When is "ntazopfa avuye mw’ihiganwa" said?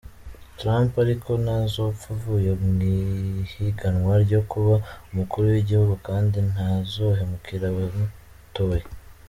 1.43-4.13